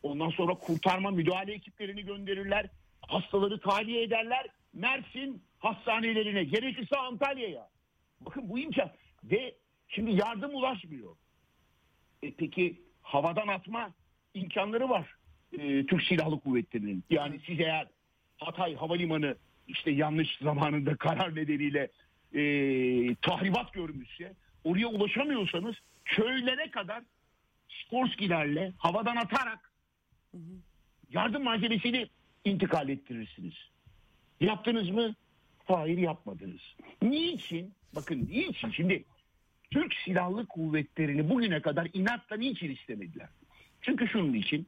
[0.02, 2.66] Ondan sonra kurtarma müdahale ekiplerini gönderirler.
[3.00, 4.46] Hastaları tahliye ederler.
[4.72, 7.68] Mersin hastanelerine gerekirse Antalya'ya.
[8.20, 8.90] Bakın bu imkan
[9.24, 9.54] ve
[9.88, 11.16] şimdi yardım ulaşmıyor.
[12.22, 13.90] E peki havadan atma
[14.34, 15.16] imkanları var
[15.52, 17.04] e, Türk Silahlı Kuvvetleri'nin.
[17.10, 17.86] Yani siz eğer
[18.38, 19.36] Hatay Havalimanı
[19.68, 21.90] işte yanlış zamanında karar nedeniyle
[22.34, 24.32] e, tahribat görmüşse
[24.64, 27.02] oraya ulaşamıyorsanız köylere kadar
[27.68, 29.72] Skorskilerle havadan atarak
[31.10, 32.08] yardım malzemesini
[32.44, 33.54] intikal ettirirsiniz.
[34.40, 35.14] Yaptınız mı?
[35.64, 36.60] Hayır yapmadınız.
[37.02, 37.74] Niçin?
[37.94, 38.70] Bakın niçin?
[38.70, 39.04] Şimdi
[39.72, 43.28] Türk Silahlı Kuvvetleri'ni bugüne kadar inatla niçin istemediler?
[43.82, 44.66] Çünkü şunun için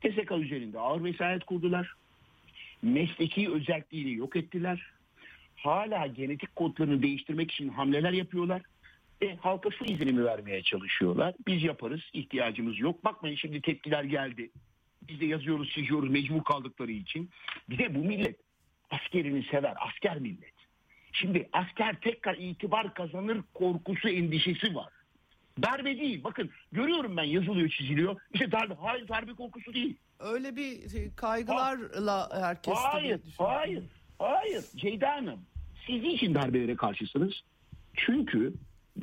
[0.00, 1.94] TSK üzerinde ağır vesayet kurdular.
[2.82, 4.90] Mesleki özelliğini yok ettiler.
[5.56, 8.62] Hala genetik kodlarını değiştirmek için hamleler yapıyorlar.
[9.22, 11.34] E, halka şu izlenimi vermeye çalışıyorlar.
[11.46, 13.04] Biz yaparız, ihtiyacımız yok.
[13.04, 14.50] Bakmayın şimdi tepkiler geldi.
[15.08, 17.30] Biz de yazıyoruz, çiziyoruz mecbur kaldıkları için.
[17.70, 18.36] Bir de bu millet
[18.90, 20.53] askerini sever, asker millet.
[21.14, 24.92] Şimdi asker tekrar itibar kazanır korkusu endişesi var.
[25.62, 26.24] Darbe değil.
[26.24, 28.20] Bakın görüyorum ben yazılıyor çiziliyor.
[28.34, 28.74] İşte darbe.
[28.74, 29.96] Hayır darbe korkusu değil.
[30.20, 33.20] Öyle bir şey, kaygılarla herkes Hayır.
[33.38, 33.82] Hayır.
[34.18, 34.64] Hayır.
[34.76, 35.40] Ceyda Hanım.
[35.86, 37.42] Siz için darbelere karşısınız?
[37.94, 38.54] Çünkü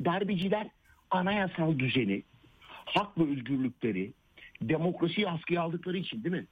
[0.04, 0.68] darbeciler
[1.10, 2.22] anayasal düzeni,
[2.68, 4.12] hak ve özgürlükleri,
[4.62, 6.46] demokrasiyi askıya aldıkları için değil mi?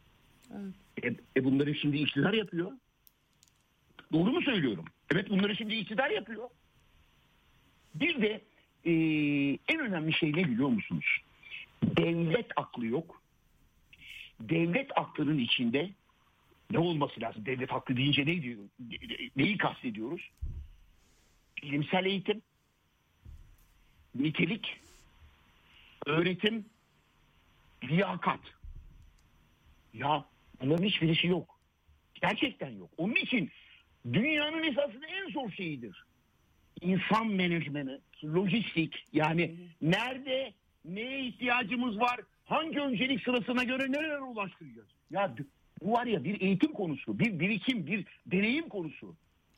[0.55, 1.17] Evet.
[1.37, 2.73] E, e bunları şimdi iktidar yapıyor.
[4.13, 4.85] Doğru mu söylüyorum?
[5.13, 6.49] Evet bunları şimdi iktidar yapıyor.
[7.95, 8.41] Bir de
[8.85, 8.93] e,
[9.69, 11.19] en önemli şey ne biliyor musunuz?
[11.83, 13.23] Devlet aklı yok.
[14.41, 15.91] Devlet aklının içinde
[16.71, 17.47] ne olması lazım?
[17.47, 18.59] Devlet aklı deyince ne diyor?
[19.37, 20.31] Neyi kastediyoruz?
[21.63, 22.43] Bilimsel eğitim,
[24.15, 24.81] nitelik,
[26.07, 26.65] öğretim,
[27.85, 28.41] liyakat.
[29.95, 30.25] Ya
[30.61, 31.59] bunların hiçbirisi yok.
[32.15, 32.91] Gerçekten yok.
[32.97, 33.51] Onun için
[34.13, 36.05] dünyanın esasında en zor şeyidir.
[36.81, 40.53] İnsan menajmeni, lojistik yani nerede
[40.85, 44.89] neye ihtiyacımız var, hangi öncelik sırasına göre nerelere ulaştıracağız?
[45.11, 45.35] Ya
[45.83, 49.17] bu var ya bir eğitim konusu, bir birikim, bir deneyim konusu.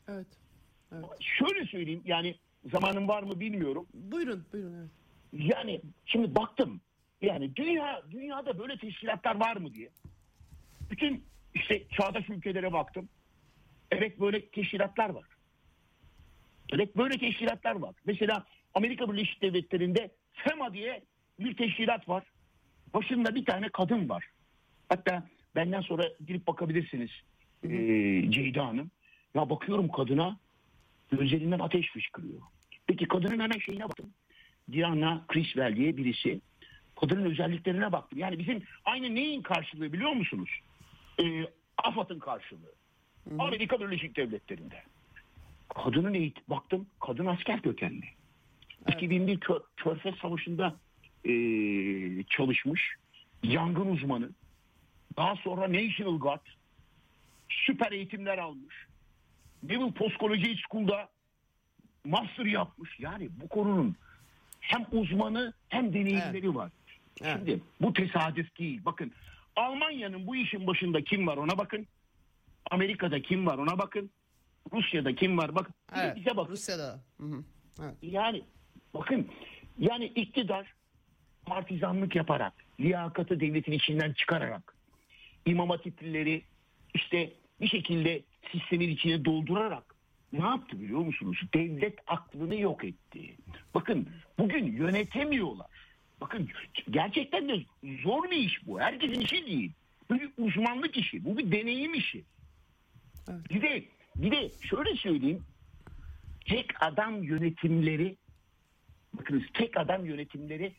[0.08, 0.26] Evet.
[0.92, 1.04] evet.
[1.20, 2.34] Şöyle söyleyeyim yani
[2.72, 3.86] zamanım var mı bilmiyorum.
[3.94, 4.74] Buyurun, buyurun.
[4.78, 4.90] Evet.
[5.32, 6.80] Yani şimdi baktım
[7.22, 9.90] yani dünya dünyada böyle teşkilatlar var mı diye.
[10.90, 11.24] Bütün
[11.54, 13.08] işte çağdaş ülkelere baktım.
[13.92, 15.24] Evet böyle teşkilatlar var.
[16.72, 17.94] Evet böyle teşkilatlar var.
[18.06, 21.02] Mesela Amerika Birleşik Devletleri'nde FEMA diye
[21.40, 22.24] bir teşkilat var.
[22.94, 24.24] Başında bir tane kadın var.
[24.88, 27.10] Hatta benden sonra girip bakabilirsiniz
[27.64, 27.68] ee,
[28.30, 28.90] Ceyda Hanım.
[29.34, 30.38] Ya bakıyorum kadına
[31.10, 32.40] gözlerinden ateş fışkırıyor.
[32.86, 34.12] Peki kadının hemen şeyine bakın.
[34.72, 36.40] Diana Criswell diye birisi.
[37.00, 38.18] Kadının özelliklerine baktım.
[38.18, 40.50] Yani bizim aynı neyin karşılığı biliyor musunuz?
[41.22, 41.44] Ee,
[41.78, 42.72] AFAD'ın karşılığı.
[43.28, 43.42] Hı hı.
[43.42, 44.82] Amerika Birleşik Devletleri'nde.
[45.68, 48.04] Kadının eğitim, baktım kadın asker kökenli.
[48.86, 48.96] Evet.
[48.96, 50.76] 2001 Kör, Körfez Savaşı'nda
[51.24, 51.34] e,
[52.22, 52.96] çalışmış.
[53.42, 54.30] Yangın uzmanı.
[55.16, 56.46] Daha sonra National Guard.
[57.48, 58.86] Süper eğitimler almış.
[59.62, 61.08] Naval Postcollegiate School'da
[62.04, 63.00] master yapmış.
[63.00, 63.96] Yani bu konunun
[64.60, 66.54] hem uzmanı hem deneyimleri evet.
[66.54, 66.72] var.
[67.20, 67.32] Evet.
[67.36, 68.80] Şimdi bu tesadüf değil.
[68.84, 69.12] Bakın
[69.56, 71.86] Almanya'nın bu işin başında kim var ona bakın.
[72.72, 74.10] Amerika'da kim var ona bakın.
[74.72, 75.74] Rusya'da kim var bakın.
[75.96, 76.52] Evet, bize bakın.
[76.52, 77.00] Rusya'da.
[77.20, 77.44] Hı hı.
[77.82, 77.94] Evet.
[78.02, 78.42] Yani
[78.94, 79.28] bakın
[79.78, 80.74] yani iktidar
[81.46, 84.74] partizanlık yaparak, liyakatı devletin içinden çıkararak,
[85.46, 86.42] imam hatiplileri
[86.94, 89.94] işte bir şekilde sistemin içine doldurarak
[90.32, 91.38] ne yaptı biliyor musunuz?
[91.54, 93.36] Devlet aklını yok etti.
[93.74, 94.08] Bakın
[94.38, 95.66] bugün yönetemiyorlar.
[96.20, 96.48] Bakın
[96.90, 97.62] gerçekten de
[98.02, 98.80] zor bir iş bu.
[98.80, 99.72] Herkesin işi değil.
[100.10, 101.24] Bu bir uzmanlık işi.
[101.24, 102.24] Bu bir deneyim işi.
[103.30, 103.50] Evet.
[103.50, 103.84] Bir de
[104.16, 105.44] bir de şöyle söyleyeyim.
[106.48, 108.16] Tek adam yönetimleri
[109.14, 110.72] bakınız tek adam yönetimleri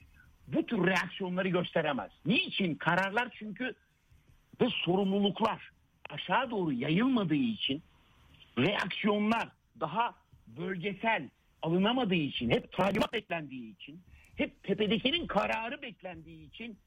[0.47, 2.11] bu tür reaksiyonları gösteremez.
[2.25, 2.75] Niçin?
[2.75, 3.75] Kararlar çünkü
[4.61, 5.71] ve sorumluluklar
[6.09, 7.83] aşağı doğru yayılmadığı için
[8.57, 10.15] reaksiyonlar daha
[10.47, 11.29] bölgesel
[11.61, 14.01] alınamadığı için hep talimat beklendiği için
[14.35, 16.77] hep tepedekinin kararı beklendiği için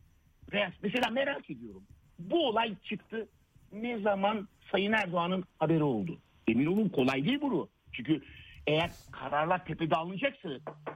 [0.82, 1.82] mesela merak ediyorum.
[2.18, 3.28] Bu olay çıktı.
[3.72, 6.18] Ne zaman Sayın Erdoğan'ın haberi oldu?
[6.48, 7.68] Emin olun kolay değil bunu.
[7.92, 8.22] Çünkü
[8.66, 10.48] eğer kararlar tepede alınacaksa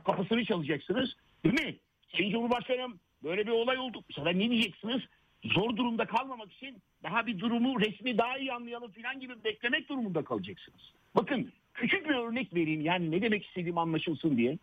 [0.05, 1.11] kapısını çalacaksınız.
[1.45, 1.77] Değil mi?
[2.17, 4.05] Sayın Cumhurbaşkanım böyle bir olay oldu.
[4.19, 5.03] Bu ne diyeceksiniz?
[5.45, 10.25] Zor durumda kalmamak için daha bir durumu resmi daha iyi anlayalım falan gibi beklemek durumunda
[10.25, 10.81] kalacaksınız.
[11.15, 14.59] Bakın küçük bir örnek vereyim yani ne demek istediğim anlaşılsın diye.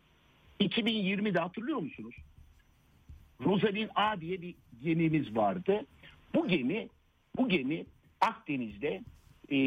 [0.60, 2.16] 2020'de hatırlıyor musunuz?
[3.46, 5.86] Rosalind A diye bir gemimiz vardı.
[6.36, 6.88] Bu gemi
[7.38, 7.86] bu gemi
[8.22, 9.04] Akdeniz'de
[9.50, 9.58] e,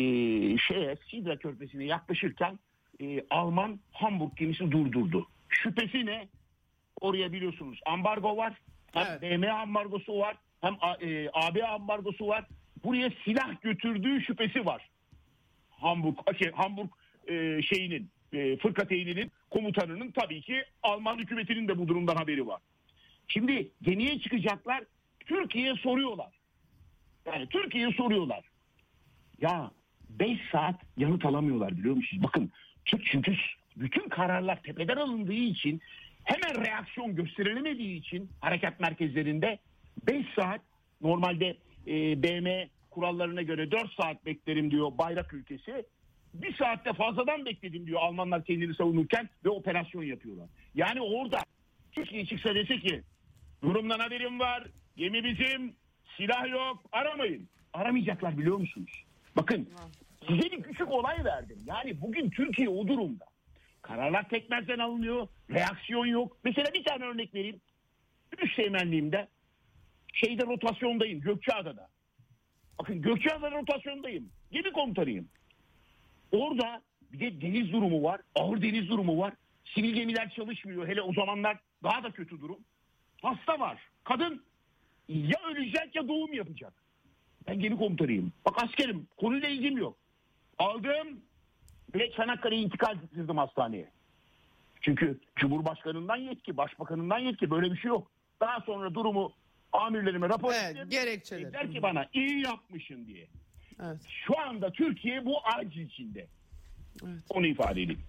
[0.59, 2.59] şeye Sidra Körfezi'ne yaklaşırken
[3.01, 5.27] e, Alman Hamburg gemisi durdurdu.
[5.49, 6.29] Şüphesi ne?
[7.01, 8.61] Oraya biliyorsunuz ambargo var.
[8.93, 9.23] Hem evet.
[9.23, 10.37] BM ambargosu var.
[10.61, 12.45] Hem e, AB ambargosu var.
[12.85, 14.89] Buraya silah götürdüğü şüphesi var.
[15.71, 16.89] Hamburg şey, Hamburg
[17.29, 22.61] e, şeyinin e, fırkateyninin komutanının tabii ki Alman hükümetinin de bu durumdan haberi var.
[23.29, 24.85] Şimdi gemiye çıkacaklar
[25.27, 26.40] Türkiye'ye soruyorlar.
[27.33, 28.45] Yani Türkiye'ye soruyorlar.
[29.41, 29.71] Ya
[30.09, 32.23] 5 saat yanıt alamıyorlar biliyor musunuz?
[32.23, 32.51] Bakın
[32.85, 33.35] çünkü
[33.77, 35.81] bütün kararlar tepeden alındığı için
[36.25, 39.59] hemen reaksiyon gösterilemediği için harekat merkezlerinde
[40.07, 40.61] 5 saat
[41.01, 45.87] normalde e, BM kurallarına göre 4 saat beklerim diyor bayrak ülkesi.
[46.35, 50.49] Bir saatte fazladan bekledim diyor Almanlar kendini savunurken ve operasyon yapıyorlar.
[50.75, 51.39] Yani orada
[51.93, 53.03] Türkiye çıksa dese ki
[53.63, 54.67] durumdan haberim var,
[54.97, 55.75] gemi bizim,
[56.17, 57.49] silah yok, aramayın.
[57.73, 59.05] Aramayacaklar biliyor musunuz?
[59.37, 59.69] Bakın
[60.29, 61.59] size bir küçük olay verdim.
[61.67, 63.25] Yani bugün Türkiye o durumda.
[63.83, 66.37] Kararlar tekmezden alınıyor, reaksiyon yok.
[66.45, 67.61] Mesela bir tane örnek vereyim.
[68.43, 69.29] Üst teğmenliğimde
[70.15, 71.89] şeyde rotasyondayım Gökçeada'da.
[72.79, 74.31] Bakın Gökçeada'da rotasyondayım.
[74.53, 75.29] Gemi komutanıyım.
[76.33, 78.21] Orada bir de deniz durumu var.
[78.35, 79.35] Ağır deniz durumu var.
[79.65, 80.89] Sivil gemiler çalışmıyor.
[80.89, 82.59] Hele o zamanlar daha da kötü durum.
[83.23, 83.79] Hasta var.
[84.05, 84.45] Kadın
[85.11, 86.73] ya ölecek ya doğum yapacak.
[87.49, 88.33] Ben gemi komutanıyım.
[88.47, 89.97] Bak askerim konuyla ilgim yok.
[90.59, 91.21] Aldım
[91.95, 93.89] ve Çanakkale'ye intikal ettirdim hastaneye.
[94.81, 98.11] Çünkü Cumhurbaşkanından yetki, Başbakanından yetki böyle bir şey yok.
[98.41, 99.33] Daha sonra durumu
[99.73, 100.89] amirlerime rapor evet, ettim.
[100.91, 101.53] Gerekçeler.
[101.53, 103.27] Der ki bana iyi yapmışsın diye.
[103.83, 104.01] Evet.
[104.27, 106.27] Şu anda Türkiye bu acil içinde.
[107.05, 107.23] Evet.
[107.29, 108.03] Onu ifade edeyim.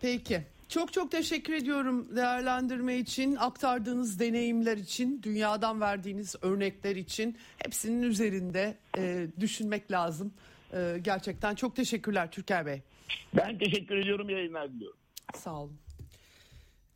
[0.00, 0.42] Peki.
[0.68, 7.36] Çok çok teşekkür ediyorum değerlendirme için, aktardığınız deneyimler için, dünyadan verdiğiniz örnekler için.
[7.64, 10.34] Hepsinin üzerinde e, düşünmek lazım.
[10.72, 12.82] E, gerçekten çok teşekkürler Türker Bey.
[13.36, 14.98] Ben teşekkür ediyorum yayınlar diliyorum.
[15.34, 15.78] Sağ olun.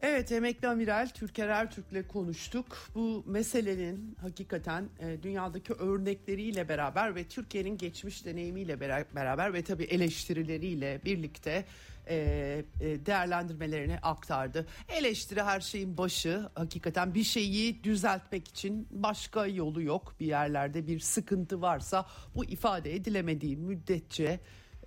[0.03, 2.79] Evet emekli amiral Türker Ertürk'le konuştuk.
[2.95, 8.81] Bu meselenin hakikaten e, dünyadaki örnekleriyle beraber ve Türkiye'nin geçmiş deneyimiyle
[9.15, 11.65] beraber ve tabii eleştirileriyle birlikte
[12.07, 12.17] e,
[12.81, 14.67] e, değerlendirmelerini aktardı.
[14.89, 16.49] Eleştiri her şeyin başı.
[16.55, 20.15] Hakikaten bir şeyi düzeltmek için başka yolu yok.
[20.21, 24.41] Bir yerlerde bir sıkıntı varsa bu ifade edilemediği müddetçe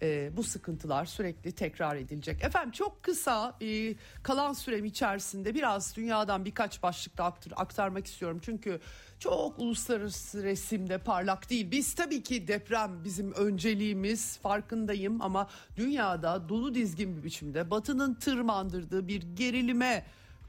[0.05, 2.43] e, bu sıkıntılar sürekli tekrar edilecek.
[2.43, 8.39] Efendim çok kısa e, kalan sürem içerisinde biraz dünyadan birkaç başlıkta aktar, aktarmak istiyorum.
[8.41, 8.79] Çünkü
[9.19, 11.71] çok uluslararası resimde parlak değil.
[11.71, 19.07] Biz tabii ki deprem bizim önceliğimiz farkındayım ama dünyada dolu dizgin bir biçimde batının tırmandırdığı
[19.07, 20.05] bir gerilime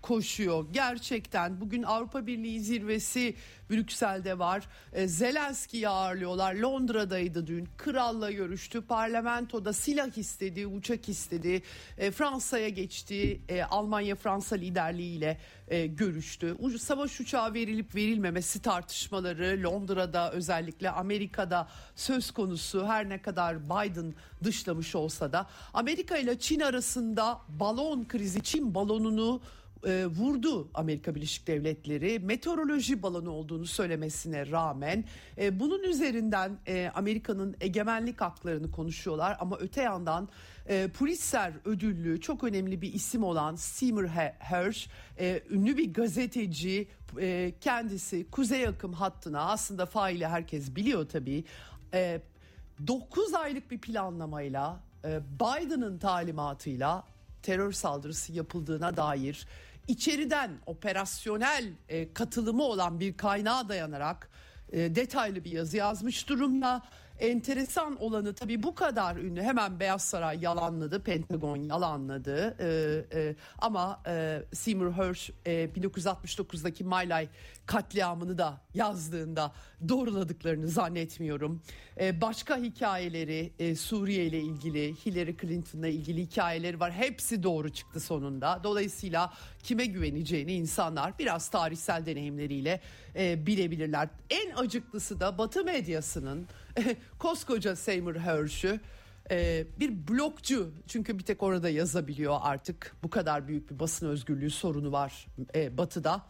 [0.06, 0.66] koşuyor.
[0.72, 3.34] Gerçekten bugün Avrupa Birliği zirvesi
[3.70, 4.68] Brüksel'de var.
[4.92, 6.54] E, Zelenski'yi ağırlıyorlar.
[6.54, 7.68] Londra'daydı dün.
[7.76, 8.80] Kralla görüştü.
[8.80, 11.62] Parlamentoda silah istedi, uçak istedi.
[11.98, 13.40] E, Fransa'ya geçti.
[13.48, 16.56] E, Almanya-Fransa liderliğiyle e, görüştü.
[16.78, 24.94] Savaş uçağı verilip verilmemesi tartışmaları Londra'da özellikle Amerika'da söz konusu her ne kadar Biden dışlamış
[24.94, 29.40] olsa da Amerika ile Çin arasında balon krizi Çin balonunu
[29.86, 35.04] e, vurdu Amerika Birleşik Devletleri meteoroloji balonu olduğunu söylemesine rağmen
[35.38, 40.28] e, bunun üzerinden e, Amerika'nın egemenlik haklarını konuşuyorlar ama öte yandan
[40.68, 44.06] e, Pulitzer ödüllü çok önemli bir isim olan Seymour
[44.38, 46.88] Hersh e, ünlü bir gazeteci
[47.20, 51.44] e, kendisi kuzey akım hattına aslında faili herkes biliyor tabii
[51.94, 52.20] e,
[52.86, 57.15] 9 aylık bir planlamayla e, Biden'ın talimatıyla
[57.46, 59.46] terör saldırısı yapıldığına dair
[59.88, 64.30] içeriden operasyonel e, katılımı olan bir kaynağa dayanarak
[64.72, 66.82] e, detaylı bir yazı yazmış durumda.
[67.20, 74.00] Enteresan olanı tabii bu kadar ünlü hemen Beyaz Saray yalanladı, Pentagon yalanladı ee, e, ama
[74.06, 77.28] e, Seymour Hersh e, 1969'daki My
[77.66, 79.52] katliamını da yazdığında
[79.88, 81.62] doğruladıklarını zannetmiyorum.
[82.00, 86.92] E, başka hikayeleri e, Suriye ile ilgili, Hillary Clinton'la ilgili hikayeleri var.
[86.92, 88.60] Hepsi doğru çıktı sonunda.
[88.64, 92.80] Dolayısıyla kime güveneceğini insanlar biraz tarihsel deneyimleriyle
[93.16, 94.08] e, bilebilirler.
[94.30, 96.46] En acıklısı da Batı medyasının
[97.18, 98.80] koskoca Seymour Hersh'ü
[99.30, 104.50] e, bir blokçu çünkü bir tek orada yazabiliyor artık bu kadar büyük bir basın özgürlüğü
[104.50, 106.26] sorunu var e, Batı'da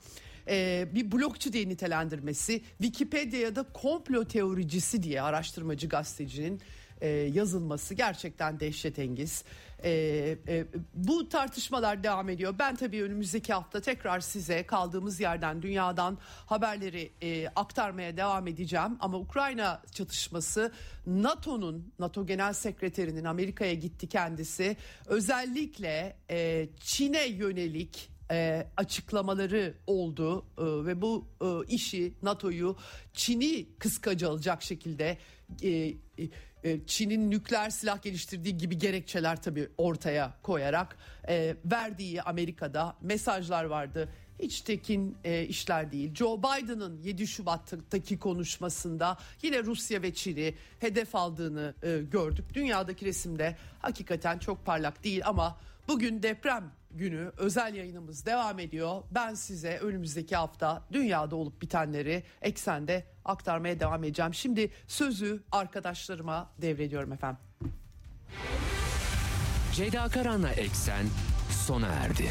[0.48, 6.60] e, bir blokçu diye nitelendirmesi Wikipedia'da komplo teoricisi diye araştırmacı gazetecinin
[7.00, 9.44] e, yazılması gerçekten dehşetengiz.
[9.84, 9.90] E,
[10.48, 12.54] e, bu tartışmalar devam ediyor.
[12.58, 18.96] Ben tabii önümüzdeki hafta tekrar size kaldığımız yerden dünyadan haberleri e, aktarmaya devam edeceğim.
[19.00, 20.72] Ama Ukrayna çatışması
[21.06, 24.76] NATO'nun, NATO Genel Sekreterinin Amerika'ya gitti kendisi.
[25.06, 32.76] Özellikle e, Çin'e yönelik e, açıklamaları oldu e, ve bu e, işi NATO'yu
[33.12, 35.18] Çin'i kıskaca alacak şekilde
[35.62, 35.94] e,
[36.64, 40.96] e, Çin'in nükleer silah geliştirdiği gibi gerekçeler tabii ortaya koyarak
[41.28, 44.08] e, verdiği Amerika'da mesajlar vardı.
[44.40, 46.14] Hiç tekin e, işler değil.
[46.14, 52.44] Joe Biden'ın 7 Şubat'taki konuşmasında yine Rusya ve Çin'i hedef aldığını e, gördük.
[52.54, 55.58] Dünyadaki resimde hakikaten çok parlak değil ama
[55.88, 59.02] bugün deprem günü özel yayınımız devam ediyor.
[59.10, 64.34] Ben size önümüzdeki hafta dünyada olup bitenleri eksende aktarmaya devam edeceğim.
[64.34, 67.40] Şimdi sözü arkadaşlarıma devrediyorum efendim.
[69.72, 71.06] Ceyda Karan'la Eksen
[71.50, 72.30] sona erdi.